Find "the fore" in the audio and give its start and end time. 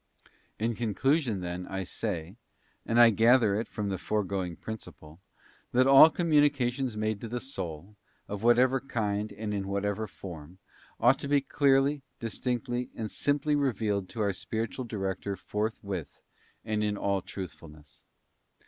3.89-4.23